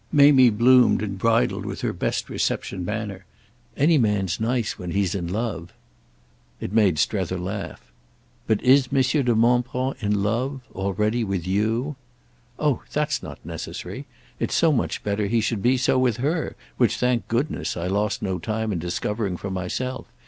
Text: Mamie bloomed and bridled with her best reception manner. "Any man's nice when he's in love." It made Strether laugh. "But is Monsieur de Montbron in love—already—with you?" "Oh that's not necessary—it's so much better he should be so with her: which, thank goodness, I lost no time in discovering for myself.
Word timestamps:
Mamie 0.11 0.49
bloomed 0.49 1.03
and 1.03 1.19
bridled 1.19 1.63
with 1.63 1.81
her 1.81 1.93
best 1.93 2.27
reception 2.27 2.83
manner. 2.83 3.23
"Any 3.77 3.99
man's 3.99 4.39
nice 4.39 4.79
when 4.79 4.89
he's 4.89 5.13
in 5.13 5.27
love." 5.27 5.73
It 6.59 6.73
made 6.73 6.97
Strether 6.97 7.37
laugh. 7.37 7.83
"But 8.47 8.63
is 8.63 8.91
Monsieur 8.91 9.21
de 9.21 9.35
Montbron 9.35 9.93
in 9.99 10.23
love—already—with 10.23 11.45
you?" 11.45 11.97
"Oh 12.57 12.81
that's 12.91 13.21
not 13.21 13.45
necessary—it's 13.45 14.55
so 14.55 14.71
much 14.71 15.03
better 15.03 15.27
he 15.27 15.39
should 15.39 15.61
be 15.61 15.77
so 15.77 15.99
with 15.99 16.17
her: 16.17 16.55
which, 16.77 16.97
thank 16.97 17.27
goodness, 17.27 17.77
I 17.77 17.85
lost 17.85 18.23
no 18.23 18.39
time 18.39 18.71
in 18.71 18.79
discovering 18.79 19.37
for 19.37 19.51
myself. 19.51 20.07